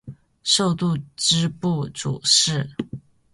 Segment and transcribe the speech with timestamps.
[0.41, 2.71] 授度支部主事。